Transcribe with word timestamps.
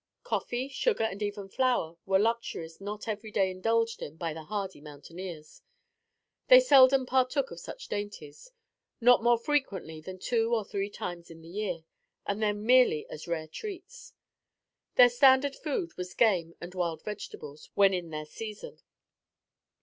Coffee, 0.23 0.67
sugar, 0.67 1.03
and 1.03 1.21
even 1.21 1.47
flour, 1.47 1.95
were 2.07 2.17
luxuries 2.17 2.81
not 2.81 3.07
every 3.07 3.29
day 3.29 3.51
indulged 3.51 4.01
in 4.01 4.15
by 4.17 4.33
the 4.33 4.45
hardy 4.45 4.81
mountaineers. 4.81 5.61
They 6.47 6.59
seldom 6.59 7.05
partook 7.05 7.51
of 7.51 7.59
such 7.59 7.87
dainties; 7.87 8.51
not 8.99 9.21
more 9.21 9.37
frequently 9.37 10.01
than 10.01 10.17
two 10.17 10.55
or 10.55 10.65
three 10.65 10.89
times 10.89 11.29
in 11.29 11.43
the 11.43 11.49
year, 11.49 11.83
and 12.25 12.41
then, 12.41 12.65
merely 12.65 13.07
as 13.11 13.27
rare 13.27 13.47
treats. 13.47 14.13
Their 14.95 15.07
standard 15.07 15.55
food 15.55 15.95
was 15.97 16.15
game 16.15 16.55
and 16.59 16.73
wild 16.73 17.03
vegetables 17.03 17.69
when 17.75 17.93
in 17.93 18.09
their 18.09 18.25
season. 18.25 18.81